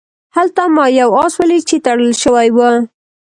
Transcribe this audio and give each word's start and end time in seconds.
هلته 0.35 0.63
ما 0.75 0.85
یو 0.99 1.09
آس 1.23 1.33
ولید 1.39 1.63
چې 1.69 1.75
تړل 1.85 2.11
شوی 2.23 2.47
و. 2.55 2.59